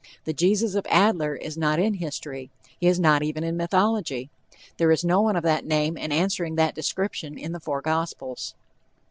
The 0.23 0.33
Jesus 0.33 0.73
of 0.73 0.87
Adler 0.89 1.35
is 1.35 1.59
not 1.59 1.77
in 1.77 1.93
history, 1.93 2.49
he 2.79 2.87
is 2.87 2.99
not 2.99 3.21
even 3.21 3.43
in 3.43 3.55
mythology. 3.55 4.31
There 4.77 4.91
is 4.91 5.05
no 5.05 5.21
one 5.21 5.35
of 5.35 5.43
that 5.43 5.63
name 5.63 5.95
and 5.95 6.11
answering 6.11 6.55
that 6.55 6.73
description 6.73 7.37
in 7.37 7.51
the 7.51 7.59
four 7.59 7.83
gospels. 7.83 8.55